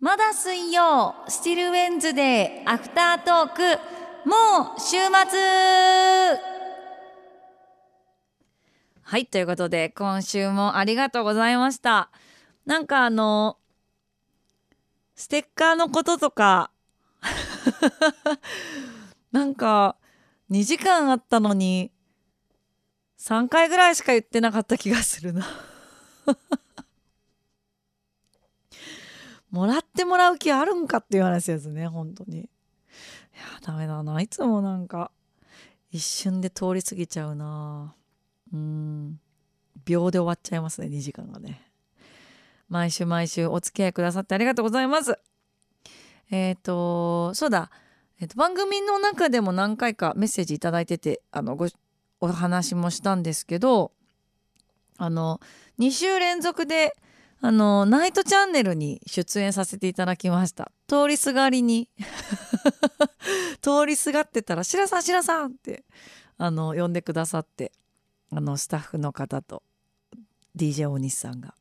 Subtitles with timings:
[0.00, 3.62] まだ水曜スティルウェンズデーアフタートーク
[4.28, 4.96] もう週
[5.28, 5.40] 末。
[9.02, 12.10] はいということで今週もありがとうございました。
[12.64, 13.58] なんかあの
[15.16, 16.70] ステッカーのこととか
[19.32, 19.96] なんか
[20.52, 21.90] 2時間あったのに
[23.18, 25.44] 3回ぐらいしか言ってなかった気がするな。
[29.50, 32.40] もらってもらう気あるんかっていう話ですね本当に。
[32.40, 32.48] いや
[33.62, 34.20] ダメだな。
[34.20, 35.10] いつもなんか
[35.90, 37.94] 一瞬で通り過ぎちゃうな。
[38.52, 39.20] うん。
[39.84, 41.62] 秒で終わっちゃいますね2時間がね。
[42.68, 45.18] 毎週毎週お付き合いくださってありがとうございます。
[46.30, 47.70] えっ、ー、とそうだ、
[48.20, 51.68] えーと、番組の中でも何回かメッセージ頂いててあのご
[52.20, 53.92] お話もしたんですけど
[54.98, 55.40] あの
[55.78, 56.94] 2週連続で
[57.40, 60.72] あのナイトチャンネルに出演させていただきました。
[60.88, 61.88] 通りすがりに。
[63.62, 65.84] 通りすがってたら「白さん白さん!」って
[66.36, 67.72] あの呼んでくださって
[68.30, 69.62] あのスタッフの方と
[70.56, 71.54] DJ 大西さんが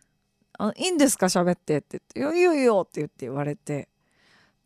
[0.58, 1.26] 「あいいんですか？
[1.26, 3.88] 喋って」って言って「いいよいよ」って言って言われて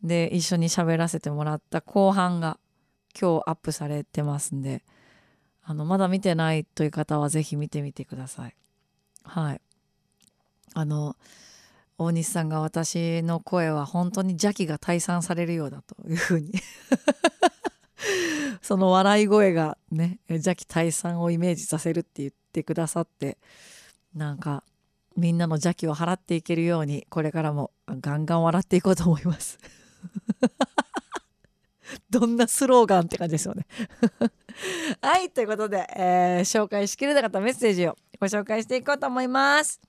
[0.03, 2.59] で一緒に喋らせてもらった後半が
[3.21, 4.85] 今日アップされてますんで
[5.63, 8.57] あのまだ見てないという方は是非見てみてください。
[9.25, 9.61] はい。
[10.75, 11.17] あの
[11.99, 16.53] 大西さんが私の声は本当に邪気が退散されるようだというふうに。
[18.63, 23.39] その笑い声がね邪気退散をイメージさせるって言ってくださって
[24.15, 24.63] なんか
[25.17, 29.59] みんなの邪気を払っていけるようにこれからもガンガン笑っていこうと思います。
[32.11, 33.67] どんなスローガンって感じですよね。
[35.01, 39.81] はいということで、えー、紹介しきれなかったメッセージをご紹介していこうと思います。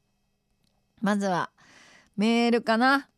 [1.02, 1.50] まずは
[2.17, 3.09] メールかな。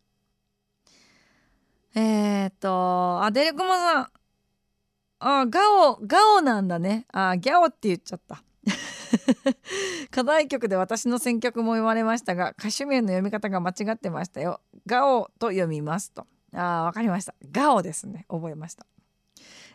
[1.95, 4.07] えー、っとあデレクモさん。
[5.19, 7.05] あガオガオなんだね。
[7.11, 8.43] あギャオって言っちゃった。
[10.11, 14.61] 課題曲で私の選曲も言われましたが歌手名の読み方が間違ってましたよ。
[14.86, 16.27] ガオと読みますと。
[16.53, 17.33] あわかりました。
[17.52, 18.25] ガオですね。
[18.30, 18.86] 覚えました。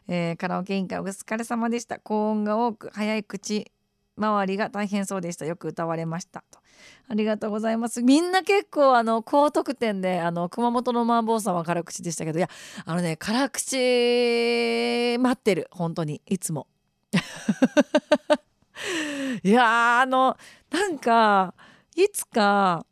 [0.09, 1.99] えー、カラオケ委員会お疲れ様でした。
[1.99, 3.71] 高音が多く早い口。
[4.17, 5.45] 周りが大変そうでした。
[5.45, 6.61] よく歌われましたと。
[7.09, 8.03] ありがとうございます。
[8.03, 12.49] みんな結構あの高得点であの熊本のマンボウさんは辛口でしたけどいや
[12.85, 15.69] あのね辛口待ってる。
[15.71, 16.23] 本当に。
[16.27, 16.67] いつも。
[19.43, 20.37] いやあの
[20.71, 21.55] なんか
[21.95, 22.85] いつか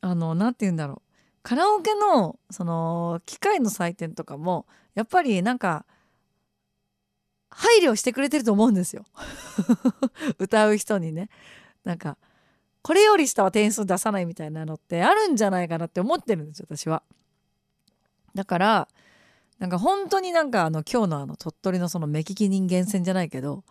[0.00, 1.00] あの何て言うんだろう。
[1.42, 5.84] カラオケのその機械の採点とかもやっぱりなんか
[7.54, 9.04] 配慮してくれてると思うんですよ。
[10.38, 11.30] 歌う人にね。
[11.84, 12.18] なんか
[12.82, 17.02] これより下は点数出さないみたいなのってあるんじゃないかなって思ってるんです私は。
[18.34, 18.88] だから
[19.58, 23.64] なんか本当になんかあの今日のあの鳥取のその目利き人間戦じゃないけど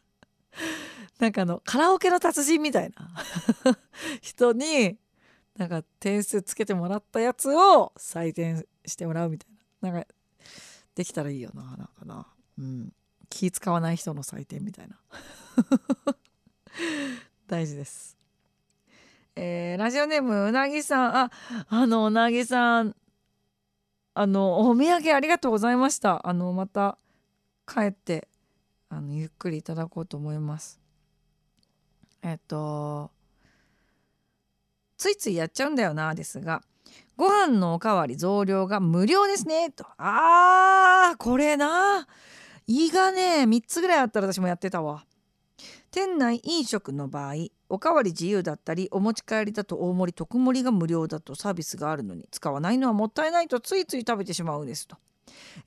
[1.18, 3.10] なんかあのカラオケの達人みたいな。
[4.20, 4.98] 人に
[5.56, 9.50] なんか点数つけてもらったやつを採点してもらうみたい
[9.80, 9.90] な。
[9.90, 10.08] なんか
[10.94, 12.33] できたらいいよななんかな。
[12.58, 12.92] うん。
[13.28, 14.96] 気使わない人の採点みたいな。
[17.46, 18.16] 大事です。
[19.36, 21.16] えー、ラジオネームうなぎさん。
[21.16, 21.30] あ
[21.68, 22.94] あのうなぎさん。
[24.16, 26.26] あのお土産ありがとうございました。
[26.26, 26.98] あのまた
[27.66, 28.28] 帰って
[28.88, 30.80] あのゆっくりいただこうと思います。
[32.22, 33.10] えっと
[34.96, 36.62] ついついやっちゃうんだよなですが。
[37.16, 39.70] ご飯のおかわり増量が無料ですね。
[39.70, 39.84] と。
[39.98, 42.06] あーこれな。
[42.66, 45.04] 胃がね3つぐらいあったら私もやってたわ。
[45.90, 47.34] 店内飲食の場合
[47.68, 54.96] おかわり自由だったりお持ち帰りだと大盛り特盛りが無料だとサービスがあるのに使わないのはもったいないとついつい食べてしまうんですと、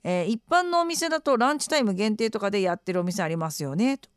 [0.04, 4.10] えー、一般のお店だとランチタイム限定とかでやってるお店ありますよねと。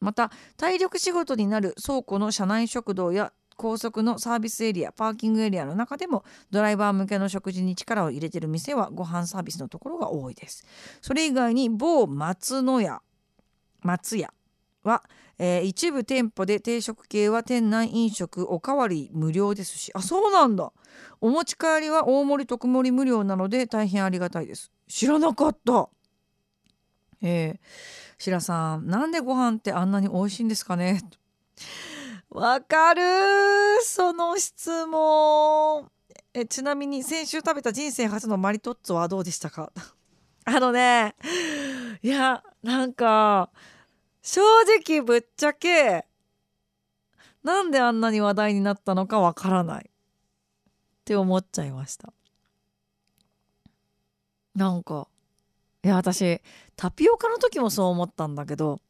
[0.00, 10.64] また体力仕事になる倉庫の車内食堂や高速のサービスエリアパーキングエリアの中でもドライバー向けの食事に力を入れてる店はご飯サービスのところが多いです。
[11.00, 13.02] それ以外に某松野屋
[13.82, 14.32] 松屋
[14.82, 15.02] は
[15.36, 20.72] えー、一部店舗で定食系は店内飲食おかわり無料ですしあそうなんだ。
[21.20, 24.70] お持ち帰りは大盛り特盛り無料なので大変ありがたいです。
[24.86, 25.88] 知らなかった。
[27.20, 27.58] えー、
[28.18, 31.00] 白さんなんでご飯ってあんなに美味しいんですかね？
[32.34, 33.00] わかる
[33.84, 35.88] その質問。
[36.34, 39.70] えちなみに先週食べた人生初のマリトッツォはどうでしたか？
[40.44, 41.14] あのね
[42.02, 43.50] いやなんか
[44.20, 44.40] 正
[44.80, 46.06] 直ぶっちゃけ
[47.44, 49.88] なんであんなに話題になったのかわからない。
[49.88, 52.12] って思っちゃいました。
[54.56, 55.06] なんか
[55.84, 56.40] いや私
[56.74, 58.80] タピオカの時もそう思ったんだけど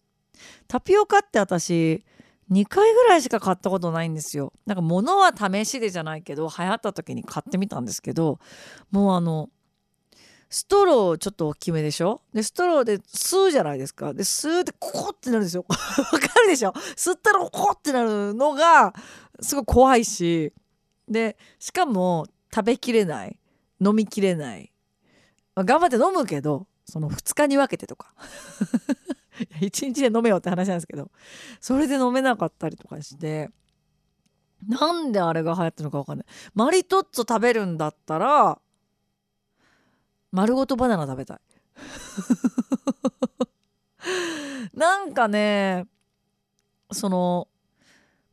[0.67, 2.03] タピオカって私
[2.51, 4.53] 2回ぐらいしか買ったことないんですよ。
[4.67, 8.39] なんか物は試しでじゃないけど流行った時に買ってみたんですけど
[8.91, 9.49] もうあの
[10.51, 12.21] ストローちょっと大きめでしょ？
[12.33, 14.13] でストローで吸うじゃないですか。
[14.15, 15.65] で吸うでココってなるんですよ。
[15.69, 16.73] わかるでしょ？
[16.97, 18.95] 吸ったらココってなるのが
[19.41, 20.53] すごい怖いし。
[21.09, 23.39] でしかも食べきれない。
[23.81, 24.73] 飲みきれない、
[25.57, 28.15] まあ、頑張って飲むけどその2日に分けてとか。
[29.61, 31.11] 1日で飲めよって話なんですけど
[31.61, 33.51] それで飲めなかったりとかして
[34.69, 36.27] なんであれが流行ってるのか分かんない。
[36.55, 38.59] マリトッツォ食べるんだったら
[40.33, 41.39] 丸ごとバナナ食べたい。
[44.75, 45.87] なんかね
[46.91, 47.49] その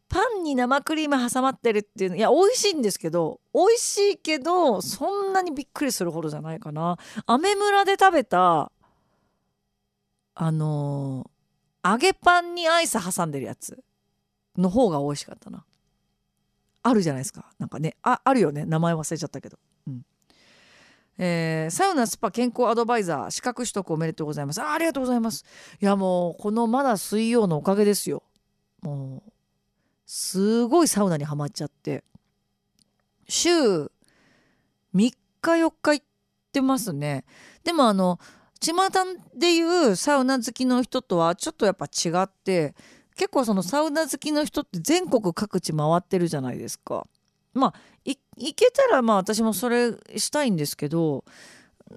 [0.07, 6.98] パンに生クリーム挟まってるっていうのいや美味しいんですけど美味しいけどそんなにびっくりするほどじゃないかな。
[7.25, 8.71] アメ村で食べた
[10.35, 13.83] あのー、揚げパンにアイス挟んでるやつ
[14.57, 15.65] の方が美味しかったな。
[16.83, 17.45] あるじゃないですか。
[17.59, 18.65] なんかねああるよね。
[18.65, 19.59] 名前忘れちゃったけど。
[19.87, 20.05] うん。
[21.17, 24.61] えー、サウナスパ健康アドバイザー資格取得おめでとうございます。
[24.61, 25.45] あありがとうございます。
[25.81, 28.23] いやもうこのまだ水曜のおかげですよ。
[28.81, 29.31] もう
[30.05, 32.03] すごいサウナにはまっちゃって。
[33.27, 33.89] 週3
[34.93, 36.05] 日4日行っ
[36.51, 37.23] てますね。
[37.63, 38.19] でもあの
[38.61, 38.73] 巷
[39.35, 42.75] でいうサウナ好きの人とはちょっとやっぱ違って
[43.15, 47.07] 結構そのサウナ好きの人って全国各地回ってるじゃないですか。
[47.53, 47.73] まあ
[48.05, 51.23] 行けたらまあ私もそれしたいんですけど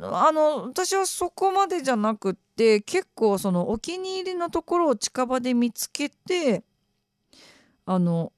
[0.00, 6.64] あの私はそこまでじゃなくって結構そのお気に入りのところを近場で見つけて
[7.87, 8.32] あの、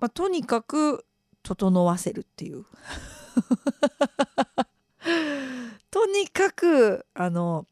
[0.00, 1.04] まあ、とにかく
[1.42, 2.64] 整わせるっていう。
[5.96, 7.66] とにかくあの、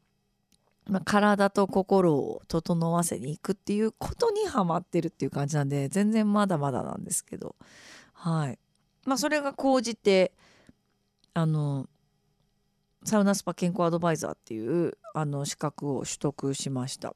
[0.89, 7.55] まあ、体と心を整わせに行くっていうことにはまってるっていう感じなんで全然まだまだなんですけど。
[8.15, 8.59] はい。
[9.05, 10.33] まあそれが高じて
[11.35, 11.87] あの
[13.05, 17.15] サウナスパ健康アドバイザーっていうあの資格を取得しました。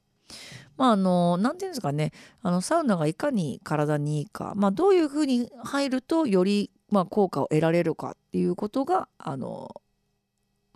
[0.77, 2.13] まああの何て言うんですかね。
[2.43, 9.75] あのサウナがいかに体にいいか、まあ、どういうふうに入るとより、まあ、効果を得られるかっていうことがあの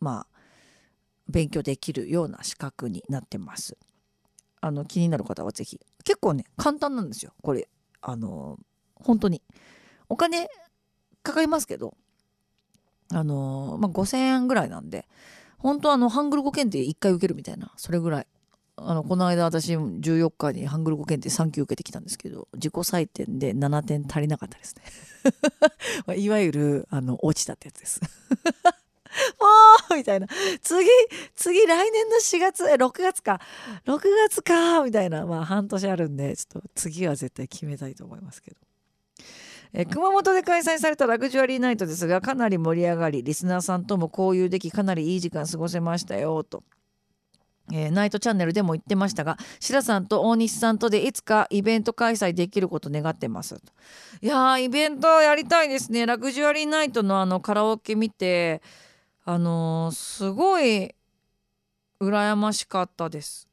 [0.02, 0.40] まあ
[1.28, 3.78] 勉強できるような資格になってます。
[4.60, 7.68] あの気になる方は是非結構ね簡単なんですよこれ。
[8.00, 8.58] あの
[8.94, 9.42] 本当に。
[10.08, 10.48] お金
[11.22, 11.94] かかりますけど
[13.14, 15.06] あのまあ、5,000円ぐらいなんで
[15.58, 18.26] 本当あのハングル語検定1回受けるみたいなそれぐらい。
[18.74, 24.74] あのこの間私14日にハングル語検定3級受けてきたんですけど自己採点で7点足りなかったです
[26.06, 26.16] ね。
[26.16, 28.00] いわゆるあの落ちたってやつです。
[29.40, 30.26] もうみたいな。
[30.62, 30.88] 次
[31.34, 33.40] 次来年の4月え6月か。
[33.86, 35.26] 6月かみたいな。
[35.26, 38.56] まあ半年あるんでちょっと次は絶対決めたいと思いますけど。
[39.74, 46.62] え熊本で開催されたラグジュアリーナイトですがかなり盛り上がりリスナーさんとも交流できかなりいい時間過ごせましたよと。
[47.72, 53.56] えー、ナイトチャンネルでも言ってましたが白さんと大西さんとでいつかイベント開催できること願ってます。
[54.20, 56.04] いやイベントやりたいですね。
[56.04, 58.60] ラグジュアリーナイトのあのカラオケ見て
[59.24, 60.94] あのー、すごい
[62.00, 63.48] 羨ましかったです。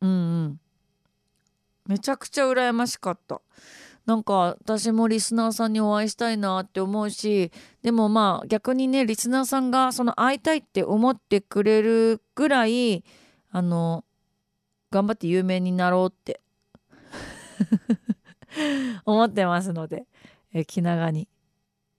[0.00, 0.14] うんう
[0.48, 0.60] ん。
[1.86, 3.40] めちゃくちゃ羨ましかった。
[4.06, 13.04] なんか私もリスナーさんにお会いしたいなって思うしでもまあ逆にねリスナーさんがその会いたいって思ってくれるぐらい
[13.52, 14.04] あの
[14.90, 16.40] 頑張って有名になろうって
[19.04, 20.06] 思ってますので、
[20.52, 21.28] え気長に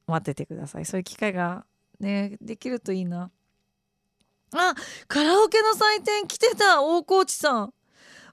[0.07, 0.86] 待っててください。
[0.86, 1.65] そういう機会が
[2.01, 3.31] ねできるといいな。
[4.53, 4.75] あ
[5.08, 7.74] カラオケの祭典来てた大河内さん。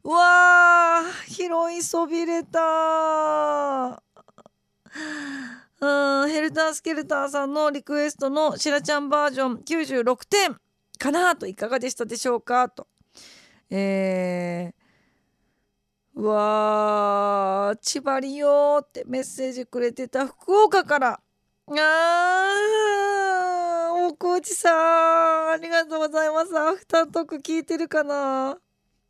[0.02, 4.02] わー広いそびれた。
[5.80, 10.56] うんヘルタースケルターさんのリクエストのしらちゃんバージョン96点。
[10.98, 12.68] かなといかがでしたでしょうか？
[12.68, 12.88] と。
[13.70, 21.20] えー、うわー千葉りよってメッセージくれてた福岡から。
[21.68, 23.47] あー。
[24.08, 26.58] 大河内さんありがとうございます。
[26.58, 28.56] アフタートーク聞いてるかな？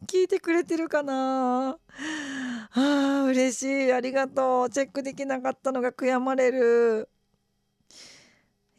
[0.08, 1.78] 聞いてくれてるかな？
[2.72, 3.92] あ嬉しい。
[3.92, 4.70] ありがとう。
[4.70, 7.08] チェックできなかったのが悔やまれる。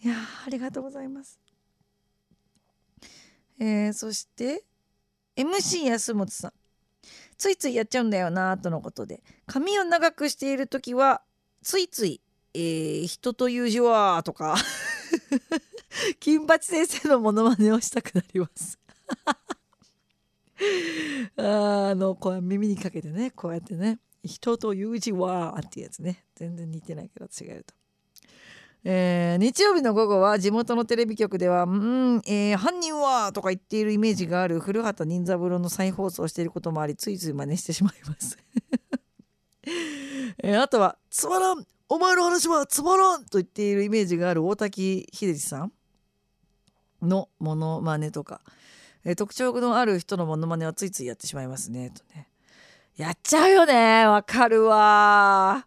[0.04, 1.40] いやありがとうございます。
[3.58, 4.66] えー、そして
[5.38, 6.54] MC 安本さん。
[7.38, 9.24] ついついやっちゃうんだよなとのことで。
[9.46, 11.22] 髪を長くしている時は
[11.64, 12.20] ついつい
[12.54, 14.58] えー、人という字は」とか。
[16.20, 18.80] 金八先生のモノマネをしたくなります
[21.38, 27.74] あのこう耳にかけてねこうやってね「人という字は」っていうやつね全然似てないけど違うと。
[28.86, 38.38] えー、日曜日の午後は地元のテレビ局では「うん、えー、犯人は!」とか言っているイメージがある古畑任三郎の再放送をしていることもありついつい真似してしまいます
[40.42, 45.74] えー、あとは「つまらんお前の話はつまらん!」と言っているイメージがある大滝秀治さん
[47.02, 48.42] のモノマネとか、
[49.06, 51.92] えー、特徴のある人のモノマネはついついやってしまいますね。
[51.92, 52.28] とね。
[52.98, 54.06] やっちゃうよね。
[54.06, 55.66] わかるわ。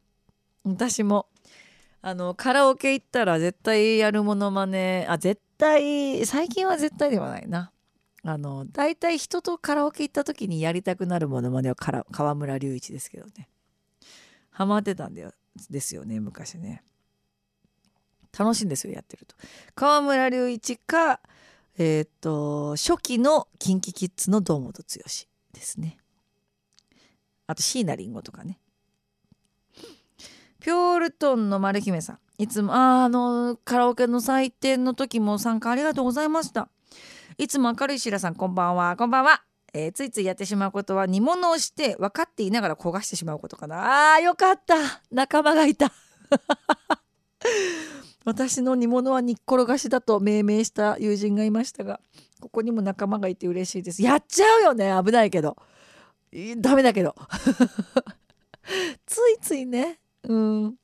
[0.64, 1.26] 私も。
[2.04, 7.70] あのカラオケ行ったら絶対やるものまねあ絶対最近は絶対ではないな。
[8.24, 13.48] あの大体人とカラオケ行った時にやりたくなるものまねは河村隆一ですけどね。
[14.50, 15.32] ハマってたんだよ
[15.70, 16.82] ですよね昔ね。
[18.36, 19.36] 楽しいんですよやってると。
[19.74, 21.20] 河村隆一か
[21.78, 24.88] えっ、と初期の KinKiKids の堂本剛
[25.52, 25.98] ですね。
[27.46, 28.58] あと椎名林檎とかね。
[30.60, 32.18] ピョールトンの丸姫さん。
[32.38, 36.68] いつもああのカラオケの採点の時も参加ありがとうございました。
[37.38, 38.96] いつも明るい白さんこんばんは。
[38.96, 44.14] こんばんは、えー、ついついやってしまうことは煮物をして分かっていながら焦がしてしまうことかな。
[44.14, 44.74] あーよかった。
[45.10, 45.90] 仲間がいた。
[48.24, 52.00] 私の煮物は煮っころがしだと命名した友人がいましたが
[52.40, 54.02] ここにも仲間がいて嬉しいです。
[54.02, 54.92] やっちゃうよね。
[55.04, 55.56] 危ないけど。
[56.58, 57.14] ダメだけど。
[59.06, 60.00] ついついね。
[60.24, 60.74] うん。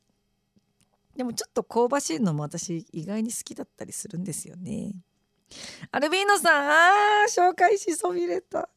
[1.17, 4.93] でもちょっと香ばしいのも私意外に好きだったりするんですよね。
[5.91, 8.69] アルビーノさんあー紹介しそびれた、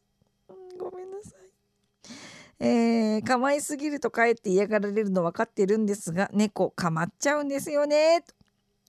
[0.48, 1.42] うん、ごめんなさい。
[2.58, 8.24] えー、構いすぎるとかえって嫌がられるの分かってるんですが猫かまっちゃうんですよね、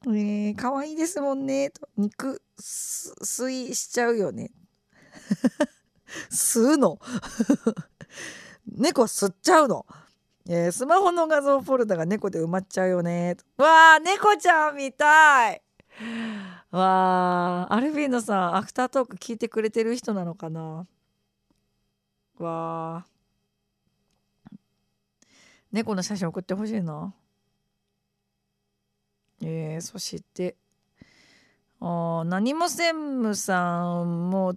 [0.05, 1.69] えー、可愛いですもんね。
[1.69, 4.51] と肉吸いしちゃうよね。
[6.29, 6.99] 吸うの？
[8.67, 9.85] 猫吸っちゃうの？
[10.49, 13.37] えー、スマホの画像フォルダが猫で埋まっちゃうよね。
[13.57, 15.61] わあ猫ちゃんみたい。
[16.71, 20.85] わあアルビーノさんアフタートーク聞いてくれてる人なのかな？
[22.39, 23.05] わあ
[25.71, 27.13] 猫の写真送ってほしいな。
[29.43, 30.55] えー、そして
[31.79, 34.55] あ何も専務さんも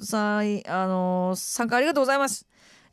[0.00, 2.46] さいあのー、参加ありがとうございます。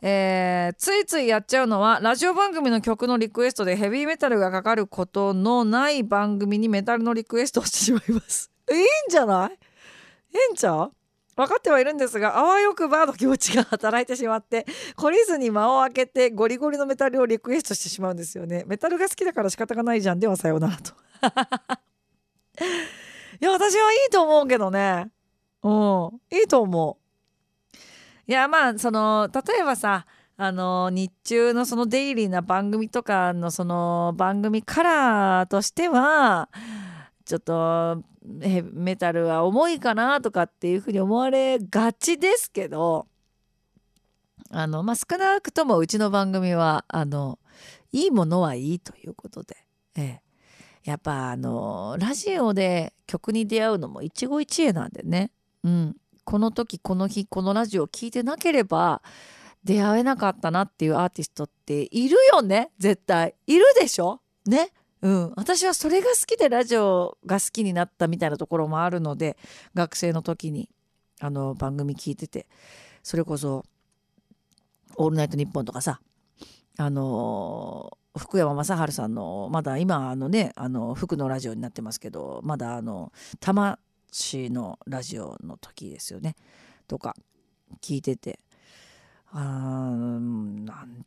[0.05, 8.51] えー、ついついやっちゃうのはラジオ番組の曲のリクエストでヘビーメタルがかかることのない番組にメタルのリクエストをしてしまいます。
[8.69, 9.51] いいんじゃない？
[9.51, 10.91] いいんちゃう？
[11.35, 18.65] 分かってはいるんですがあわよくばの気持ちが働いてしまって懲りずに間を空けてゴリゴリのメタルをリクエストしてしまうんですよね。
[18.67, 20.19] メタルが好きだから仕方がないじゃん。
[20.19, 20.93] ではさようならと。
[23.41, 25.11] いや私はいいと思うけどね。
[25.63, 26.21] うん。
[26.31, 27.03] いいと思う。
[28.25, 30.05] いやまあその例えばさ
[30.37, 36.49] あの日中のそのデイリーな番組とかのその番組カラーとしては
[37.25, 43.07] ちょっとメタルは重いかなとかっていうふうに思われがちですけど
[44.49, 47.39] あの、まあ、少なくともうちの番組はあの
[47.91, 49.57] いいものはいいということで、
[49.95, 50.21] ええ、
[50.83, 55.31] やっぱあのラジオで曲に出会うのも一期一会なんでね、
[55.63, 59.01] うん、この時この日このラジオを聴いてなければ
[59.63, 62.71] 出会えなかったなっていうアーティストっているよね？
[62.79, 63.33] 絶対。
[63.47, 64.21] いるでしょ？
[64.45, 64.71] ね？
[65.01, 65.33] うん。
[65.37, 69.37] 私はそれが好きでラジオが好きになったみたいなところもあるので
[69.73, 70.69] 学生の時に
[71.21, 72.47] あの番組聞いてて。
[73.05, 73.65] それこそ
[74.95, 75.99] 「オールナイトニッポン」とかさ
[76.77, 86.35] あの福山雅治さんのまだ今あのねあの福のラジオになってますけどまだあの魂のラジオの時ですよね
[86.87, 87.15] とか
[87.81, 88.39] 聞いてて。
[89.35, 91.05] あなん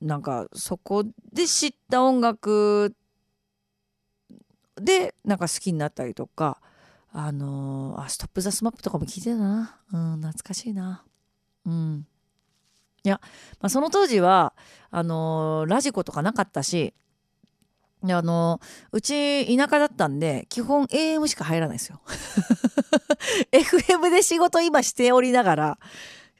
[0.00, 2.94] なんかそこで知った音楽
[4.76, 6.60] でなんか好きになったりとか
[7.12, 11.04] あのー、あ STOP THE SMAP とかも聞いてたな、うん、懐かしいな。
[11.66, 12.06] うん。
[13.04, 13.20] いや、
[13.60, 14.52] まあ、その当時は
[14.90, 16.94] あのー、ラジコとかなかったし
[18.02, 18.60] であの
[18.92, 22.00] うち田舎だったんで基本 AM しか入らないですよ。
[23.52, 25.78] FM で仕事今しておりながら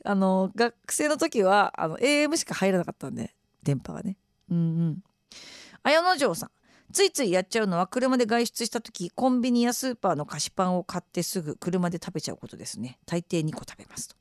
[0.05, 4.17] あの学生の時はあの AM しか入らなかったんで電波がね。
[4.51, 5.03] うんうん。
[5.83, 6.51] 綾野城さん。
[6.93, 12.99] ついついやっちゃうのは車で外出した時コンビニやスーパーの菓子パンを買ってすぐ車で食べちゃうことですね。
[13.07, 14.17] 大抵2個食べますと。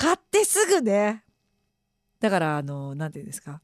[0.00, 1.22] 買ってすぐね。
[2.20, 3.60] だからあの何て言うんですか。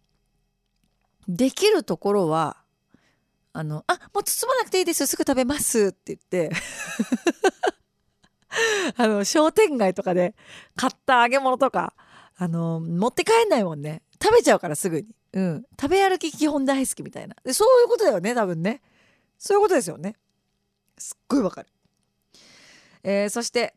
[1.27, 2.59] できるところは
[3.55, 5.07] あの「あもう包まなくていいです。
[5.07, 6.55] すぐ食べます」って言って。
[8.97, 10.35] あの商店街とかで
[10.77, 11.95] 買った揚げ物とか
[12.37, 14.03] あの持って帰んないもんね。
[14.23, 17.37] 食べちゃうからすぐに、うん、食べ歩き基本大好きみたいな。
[17.45, 18.83] でそういうことだよね多分ね。
[19.39, 20.17] そういうことですよね。
[20.99, 21.69] すっごいわかる、
[23.03, 23.75] えー、そして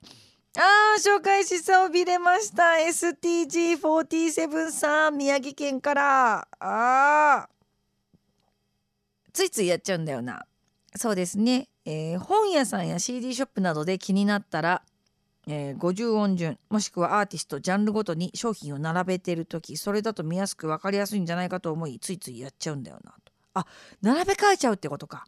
[0.57, 2.63] あー紹介しさをびれました。
[2.89, 6.47] STG47 さん宮城県から。
[6.59, 7.49] あー。
[9.31, 10.45] ついついやっちゃうんだよな。
[10.95, 14.81] そうですね、えー、本屋さんや CD ショップなどで気になったら、
[15.47, 23.31] えー、50音順もしくはアーティストジャンルごとに商品を並べてる時それだと見やすく分かりやすいんじゃないかと思いついついやっちゃうんだよなと。
[23.53, 23.65] あ
[24.01, 25.25] 並べ替えちゃうってことか。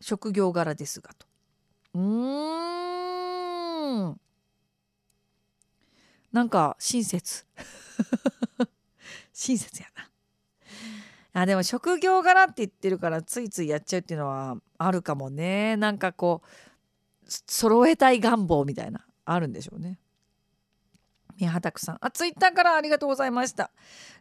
[0.00, 1.26] 職業柄ですがと。
[1.94, 4.20] うーん。
[6.32, 7.46] なんか親切。
[9.32, 10.08] 親切やな。
[11.42, 15.76] あでも職業柄って言ってるからついついやっちゃうっていうのはあるかもね。
[15.76, 16.48] なんかこう
[17.26, 19.98] 揃えたい願望みたいなあるんでしょうね。
[21.38, 21.98] 宮畑さん。
[22.00, 23.70] あツイッターからありがとうございました、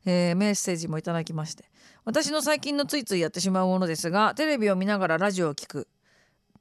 [0.05, 1.65] えー、メッセージもいただきまして。
[2.05, 5.87] 私の最近のついついやってしまうものですがテレビを見ながらラジオを聞く。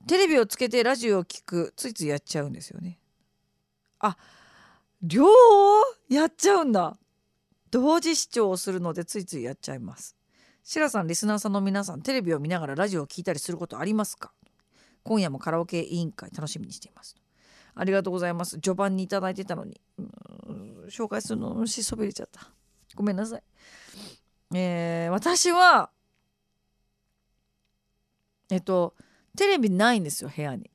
[0.08, 1.72] テレビをつけてラジオを聞く。
[1.76, 2.98] ついついやっちゃうんですよね。
[4.00, 4.16] あ
[5.02, 5.30] 両方
[6.08, 6.96] やっちゃうんだ。
[7.70, 10.16] 同時視聴をするのでついついやっちゃいます。
[10.62, 14.32] シラさんリスナーさんの皆さんテレビを見ながらラジオを聞いたりすることありますか？
[15.02, 17.16] 今夜もカラオケ委員会楽しみにしています。
[17.74, 18.58] ありがとうございます。
[18.58, 19.80] 序盤に頂いてたのに
[20.88, 22.50] 紹介するのしそびれちゃった。
[22.94, 23.42] ごめんなさい。
[24.54, 25.90] えー、私は
[28.50, 28.94] えっと
[29.36, 30.70] テレビないんですよ部屋に。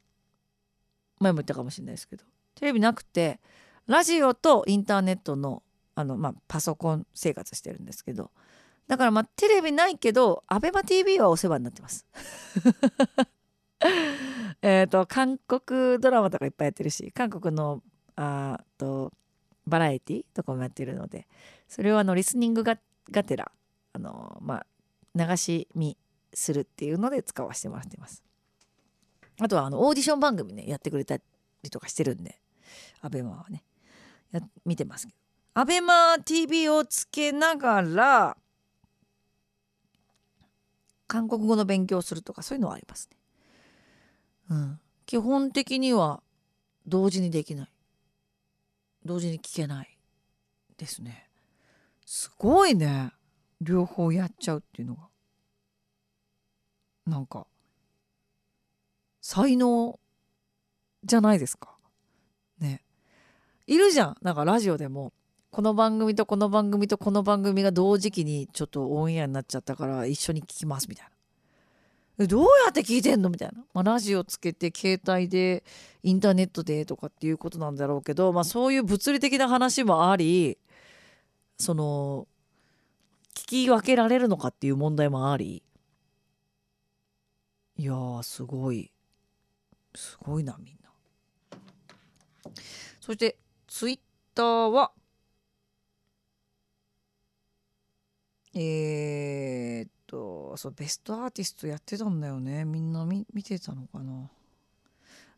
[1.20, 2.24] 前も言ったかもしれないですけど。
[2.56, 3.42] テレビなくて
[3.88, 5.64] ラジオとインターネットの
[5.96, 8.32] あの、まあ、パソコン生活してるんですけど。
[8.88, 12.06] だからまあテレビないけど ABEMATV はお世話になってます。
[14.62, 17.82] えっと韓国ドラマとかいっぱいやってるし韓国の
[18.16, 19.12] あと
[19.68, 21.28] バラエティとかもやってるので
[21.68, 22.78] それをあのリスニングが
[23.12, 23.52] がてら
[23.94, 24.66] あのまあ
[25.16, 25.98] 流し見
[26.34, 28.24] するっていうので使わせてもらってます。
[29.40, 31.24] あとはあのオーディション番組ねやってくれたり
[31.70, 32.40] とかしてるんで
[33.02, 33.64] ABEMA はね。
[34.32, 35.62] や見てますけど。
[35.62, 38.38] ABEMATV をつけながら
[41.08, 43.18] 韓国語の勉強するとかそういうのはありますね。
[44.50, 46.22] うん、基本的には
[46.86, 47.72] 同時にできない。
[49.06, 49.98] 同時に聞けない
[50.78, 51.30] ですね。
[52.06, 53.12] すごいね。
[53.62, 55.08] 両方やっちゃうっていうのが。
[57.06, 57.46] なんか
[59.22, 60.00] 才能
[61.04, 61.75] じゃないですか。
[63.68, 64.18] いるじゃん。
[64.22, 65.12] なんかラジオでも
[65.52, 71.06] この番組とこの番組とこの番組が同時期にちょっとオンエアになっちゃったから一緒に聞きますみたい
[72.18, 72.28] な。
[72.28, 75.66] どうやって聞いてんのみたいな、まあ、ラジオつけて携帯で
[76.02, 80.58] インターネットでとかっていうことなんだろうけど、まあ、そういう物理的な話もあり
[81.58, 82.28] その
[83.34, 85.62] 聞き分けられるのかっていう問題もあり。
[87.78, 88.92] いやすごい。
[89.94, 92.52] すごいなみんな。
[93.02, 93.38] そして
[93.76, 94.00] ツイッ
[94.34, 94.94] ターは
[98.56, 102.64] えー、っとそうベストアーティストやってたんだよね。
[102.64, 104.30] みんな見見てたのかな？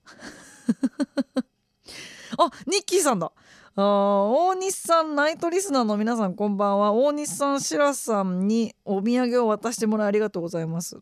[2.37, 3.31] あニッキーさんだ。
[3.75, 6.91] あ大西さんナイトリスナーの皆さんこんばんは。
[6.91, 10.99] 大西さんシラさんにお土産を渡してもらいありがとうございます。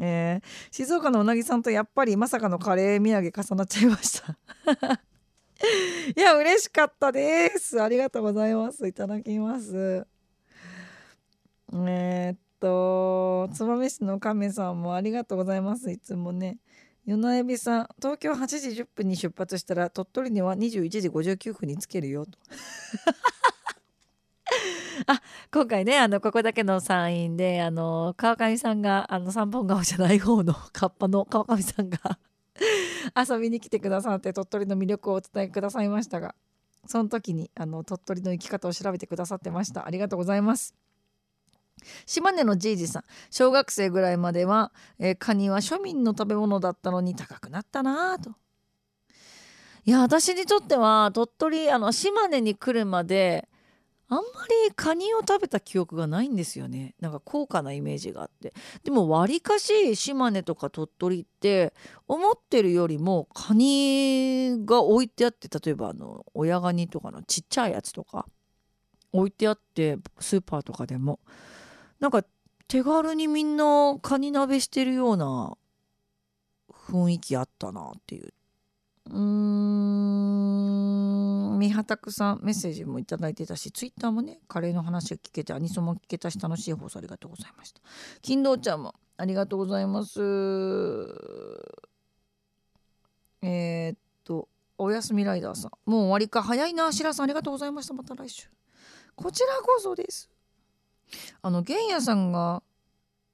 [0.00, 4.38] えー、静岡のうなぎさんとやっぱりまさかのカレー土産重なっちゃいました。
[6.16, 7.80] いや嬉しかったです。
[7.80, 8.86] ありがとうございます。
[8.86, 10.06] いただきます。
[11.72, 15.90] えー、っと燕市の亀さんもありがとうございます。
[15.90, 16.58] いつもね。
[17.06, 22.24] 夜なえびさん東京8時10分に出発したら鳥取には21時59分につけるよ。
[22.24, 22.38] と
[25.06, 25.20] あ
[25.52, 32.18] 今回ねあのここだけの山陰であの川上さんがあの三本川じゃない方のカッパの川上さんが
[33.16, 36.34] 遊びに来てくださって鳥取の魅力をお伝えくださいましたが
[36.86, 39.86] その時にあの鳥取の生き方を調べてくださってました。
[39.86, 40.74] ありがとうございます。
[42.06, 43.04] 島根のじいじさん。
[43.30, 48.34] 小学生ぐらいまでは、えー、カニは庶民の食べ物だったのに高くなったなと。
[49.86, 53.48] いや私にとっては鳥取あの島根に来るまで
[54.08, 54.22] あんま
[54.68, 56.94] りカニを食べた記憶がないんですよね。
[57.00, 58.52] なんか高価なイメージがあって。
[58.82, 61.72] でもわりかし島根とか鳥取って
[62.06, 68.26] 思ってるよりもカニが置いてあって例えばあの親ガニとかのちっちゃいやつとか
[69.12, 71.20] 置いてあってスーパーとかでも。
[72.00, 72.22] なんか
[72.68, 75.56] 手軽にみんなカニ鍋してるような
[76.70, 78.34] 雰囲気あったなっていう。
[79.06, 80.13] うーん。
[81.64, 87.80] 三畑さんメッセージもいただいてたしツイッターもねカレーの話を聞けてアニソンも聞けたし楽しい放送ありがとうございました。
[88.20, 90.20] 金堂ちゃんもありがとうございます。
[93.40, 95.70] えー、っとおやすみライダーさん。
[95.90, 96.42] もう終わりか。
[96.42, 96.92] 早いな。
[96.92, 97.94] 白さんありがとうございました。
[97.94, 98.48] また来週。
[99.14, 100.28] こちらこそです。
[101.40, 102.62] あの玄也さんが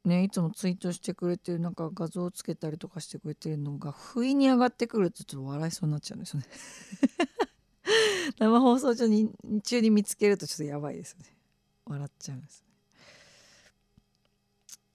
[0.04, 6.46] ねいつもツイートしてくれてるなんか画像をつけたりとかしてくれてるのが不意に上がってくるとちょっと笑いそうになっちゃうんですよね。
[8.38, 9.30] 生放送中に
[9.62, 11.24] 中に見つけるとちょっとやばいですね。
[11.86, 12.68] 笑っちゃうんですね。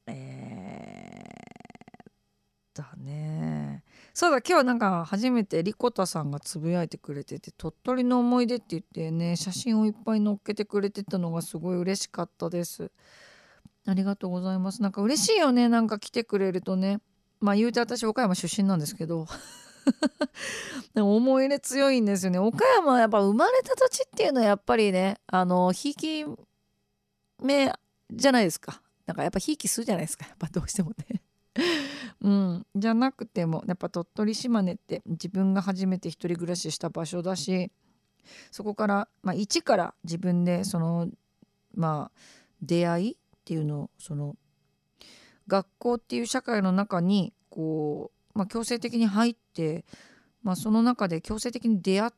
[0.08, 3.84] えー、だね。
[4.14, 12.92] そうだ今日なんか初めてリコタさんがつぶやいてくれてて鳥取の思い出って言ってね写真をいっぱい載っけてくれてたのがすごい嬉しかったです。
[13.88, 14.82] ありがとうございます。
[14.82, 15.70] なんか嬉しいよね。
[15.70, 17.02] なんか来てくれるとね。
[17.40, 19.28] まあ言うて私岡山出身なんですけど。
[20.96, 22.40] 思い入れ強いんですよね。
[22.40, 26.26] 岡山はやっぱ生まれた土地っていうのはやっぱりねあのひいき
[27.42, 27.72] 目
[28.12, 28.82] じゃないですか。
[29.06, 30.26] なんかやっぱひいきするじゃないですか。
[30.26, 31.22] やっぱどうしてもね。
[32.22, 37.72] うん、じゃなくてもやっぱ鳥取島根って自分が初めて一人暮らしした場所だし
[38.52, 41.08] そこから、まあ、一から自分でその
[41.76, 42.20] まあ
[42.62, 44.36] 出会いっていうのをその
[45.48, 49.86] 学校っていう社会の中にこう、まあ、強制的に入って、
[50.44, 52.12] まあ、その中で強制的に出会っ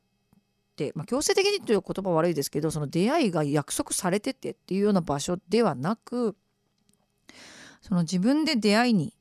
[0.76, 6.36] て、まあ、強制的にという言葉悪いですけどその出会いが約束されててっていうような場所ではなく
[7.82, 9.14] その自分で出会いに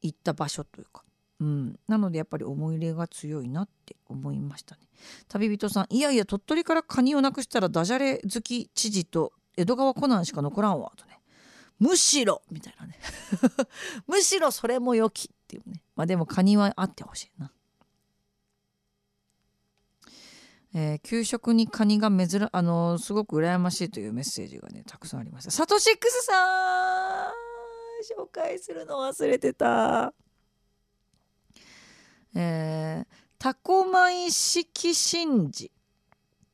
[0.00, 1.02] 行った場所というか、
[1.40, 4.82] うん、なのでやっぱり思い入れが強いなって思いましたね。
[5.28, 11.20] 旅人さんいやいや鳥取からカニをなくしたらダジャレ好き知事と江戸川コナンしか残らんわとね。
[11.80, 12.98] むしろみたいなね。
[14.06, 15.24] むしろそれも良き。
[15.24, 15.43] っ
[15.96, 17.52] まあでもカニはあってほしいな。
[20.76, 25.52] えー、給食にカニが珍あのー、すごく羨ましいというメッセージがねたくさんありました。
[25.52, 27.32] サトシックスさん
[28.02, 30.12] 紹介するの忘れてた。
[32.34, 33.06] えー、
[33.38, 35.70] タコ米式神事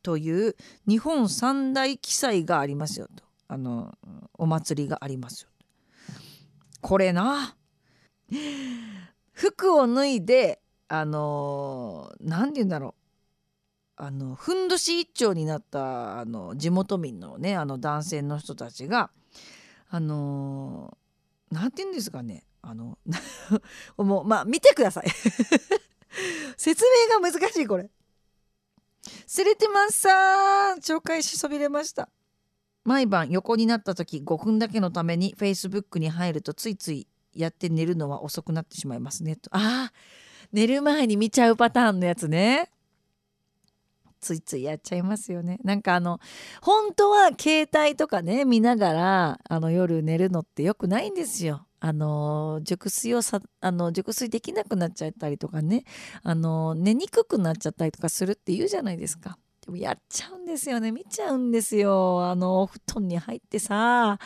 [0.03, 3.24] という日本三大記載がありますよと。
[3.48, 3.98] あの
[4.35, 5.48] お祭りがありますよ
[6.81, 7.57] これな。
[9.40, 12.94] 服を脱いであの何て言うんだろう。
[13.96, 19.11] あのふんどし一丁になったあの地元民のねあの男性の人たちが
[19.88, 20.96] あの
[21.50, 22.44] 何て言うんですかね。
[22.61, 22.98] あの
[23.96, 25.09] もうまあ見てください。
[26.59, 27.88] 説明が難しいこれ。
[29.26, 32.11] スレテマンさん紹介しそびれました。
[32.85, 39.37] 毎晩横になった時5分だけのために Facebook に入るとついついやって寝るのは遅くなってしまいますね。
[39.37, 39.93] とああ
[40.53, 42.71] 寝る前に見ちゃうパターンのやつね。
[44.21, 45.59] ついついやっちゃいますよね。
[45.64, 46.21] なんかあの
[46.61, 51.66] 本当は携帯とかね見ながらあの夜寝るのってよくないんですよ。
[51.83, 55.85] あの熟睡をさあの熟睡できなくなっちゃったりとかね。
[56.23, 59.38] あの寝にくくなっちゃったりとかするって言うじゃないですか。
[59.76, 60.92] やっちゃうんですよね。
[60.92, 62.24] 見ちゃうんですよ。
[62.24, 64.18] あのお布団に入ってさ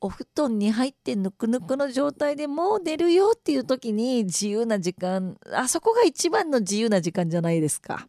[0.00, 8.08] お布団に入ってぬくぬくの状態でもう寝るよっていう時に自由な時間あそこが一番の自由な時間じゃないですか。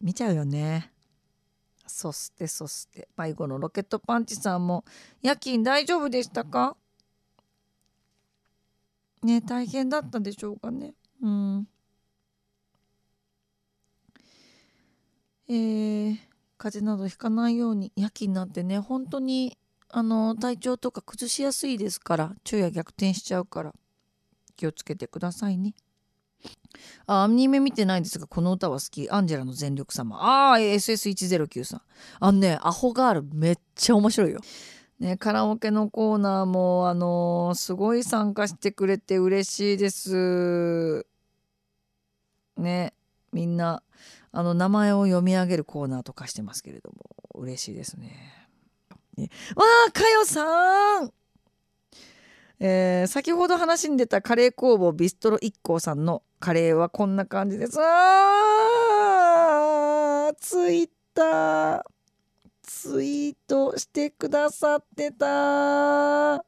[0.00, 0.92] 見ちゃうよね。
[1.86, 4.84] そしてそして迷子のロケットパンチさんも
[5.22, 6.76] 夜勤大丈夫でしたか？
[9.22, 10.94] ね大変だったでしょうかね。
[11.20, 11.68] うん。
[15.48, 16.16] えー、
[16.58, 19.56] 風邪などひかないように夜勤なんてね本当に
[19.88, 23.74] あの体調とか崩しやすいですから昼夜逆転しちゃうから
[24.56, 25.74] 気をつけてくださいね。
[27.06, 29.08] あアニメ見てないんですがこの歌は好き。
[29.10, 30.16] アンジェラの全力様。
[30.16, 31.80] ああ SS109 さん。
[32.20, 34.40] あのねアホガールめっちゃ面白いよ。
[35.00, 41.06] ねカラオケのコーナーもあのー、すごい参加してくれて嬉しいです。
[42.56, 42.92] ね
[43.32, 43.82] みんな
[44.32, 46.98] あの名前を読み上げるコーナーとかしてますけれども
[47.34, 48.48] 嬉しいですね。
[49.56, 51.12] わあかよさん。
[52.60, 57.78] えー、先ほど話に出たカレー工房ビストロ IKKO さんのカレーはこんな感じです。
[57.80, 61.82] あーツイッター。
[62.62, 66.44] ツイートしてくださってた。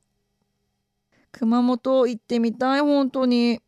[1.33, 3.61] 熊本行ってみたい本当に。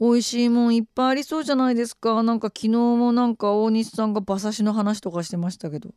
[0.00, 5.90] 美味しいもんいっぱいありそうじゃないですかなんか昨日もなんか大西さんが馬刺しの話とかしてましたけど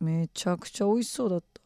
[0.00, 1.60] めちゃくちゃ美味しそうだった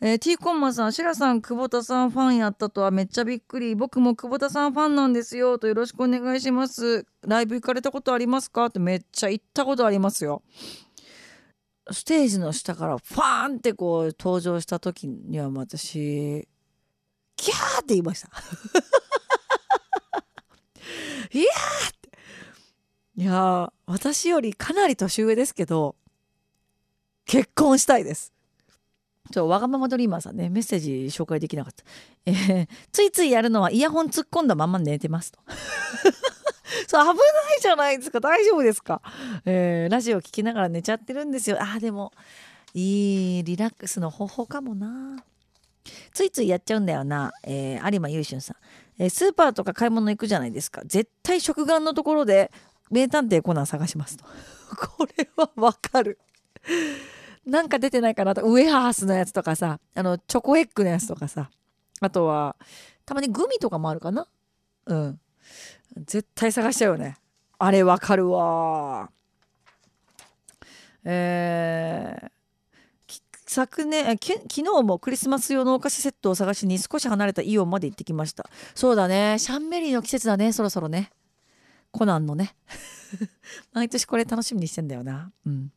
[0.00, 3.74] えー、T コンマさん、シラさん、久保田さんファンやったとはめっちゃびっくり。
[3.74, 5.58] 僕も久保田さんファンなんですよ。
[5.58, 7.04] とよろしくお願いします。
[7.26, 8.66] ライブ行かれたことありますか？
[8.66, 10.42] ってめっちゃ行ったことありますよ。
[11.90, 16.46] ステージの下からファーンってこう登場した時には私、
[17.34, 18.30] キャーって言いました。
[21.32, 21.88] いやー！
[21.90, 22.18] って。
[23.16, 25.96] いや私よりかなり年上ですけど、
[27.26, 28.32] 結婚したいです。
[29.30, 31.84] ちょわがままドリーマーさんねメッセージ紹介できなかった、
[32.24, 35.38] えー、ついついやるのはイヤホン突っ込んだまま寝てますと。
[36.86, 37.22] そう危な
[37.56, 38.20] いじゃないですか。
[38.20, 39.02] 大丈夫ですか、
[39.44, 41.58] えー、ラジオ聞きながら寝ちゃってるんですよ。
[41.60, 42.12] あでも
[42.72, 45.22] いいリラックスの方法かもな。
[46.12, 48.56] ついついやっちゃうんだよな、えー、有馬優俊さん、
[48.98, 50.82] え、スーパーとか買い物行くじゃないですか。
[50.84, 52.50] 絶対食玩のところで
[52.90, 54.24] 名探偵コナン探しますと。
[54.96, 56.18] これはわかる。
[57.46, 58.42] なんか出てないかなと。
[58.42, 61.50] ウエハースのやつとかさあのチョコエッグのやつとかさ。
[62.00, 62.56] あとは
[63.04, 64.26] たまにグミとかもあるかな。
[64.86, 65.20] うん。
[65.96, 67.16] 絶対探しちゃうよね。
[67.58, 69.10] あれわかるわ
[71.04, 72.37] えー
[73.48, 78.48] 昨年昨日もクリスマス用のお菓子セットを探しに少し離れたイオンまで行ってきました。
[78.74, 79.38] そうだね。
[79.38, 80.52] シャンメリーの季節だね。
[80.52, 81.10] そろそろね。
[81.90, 82.54] コナンのね。
[83.72, 85.32] 毎年これ楽しみにしてんだよな。
[85.46, 85.72] うん。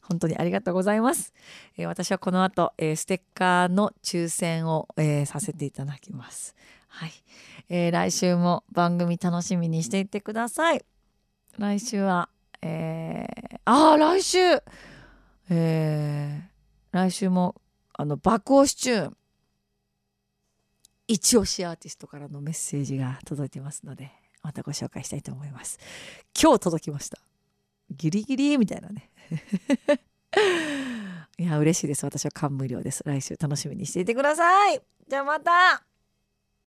[0.00, 1.34] 本当にありがとうございます。
[1.76, 6.56] えー、私はこの後、えー、ステッカーの抽選を、えー、させていただきます。
[6.88, 7.12] はい、
[7.68, 10.82] え来週も番組楽しみにしていってください。
[11.58, 12.30] 来週は、
[12.62, 14.38] えー、ああ来週、
[15.50, 16.48] え
[16.90, 17.54] 来週も
[17.92, 19.16] あの爆押しチューン
[21.06, 24.10] 一押しアーティストからのメッセージが届いてますので
[24.42, 25.78] またご紹介したいと思います。
[26.40, 27.18] 今日届きました。
[27.90, 29.10] ギリギリみたいなね。
[31.38, 32.04] いや、嬉しいです。
[32.04, 33.02] 私は感無量です。
[33.04, 34.80] 来週楽しみにしていてください。
[35.08, 35.87] じゃあまた